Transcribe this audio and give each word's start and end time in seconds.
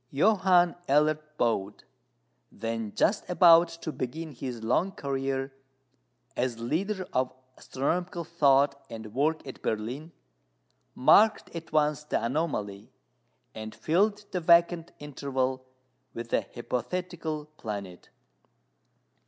Johann 0.09 0.73
Elert 0.89 1.21
Bode, 1.37 1.83
then 2.51 2.91
just 2.95 3.29
about 3.29 3.67
to 3.83 3.91
begin 3.91 4.31
his 4.31 4.63
long 4.63 4.93
career 4.93 5.53
as 6.35 6.57
leader 6.57 7.07
of 7.13 7.31
astronomical 7.55 8.23
thought 8.23 8.83
and 8.89 9.13
work 9.13 9.45
at 9.45 9.61
Berlin, 9.61 10.11
marked 10.95 11.55
at 11.55 11.71
once 11.71 12.03
the 12.03 12.25
anomaly, 12.25 12.89
and 13.53 13.75
filled 13.75 14.25
the 14.31 14.39
vacant 14.39 14.91
interval 14.97 15.67
with 16.15 16.33
a 16.33 16.47
hypothetical 16.55 17.45
planet. 17.57 18.09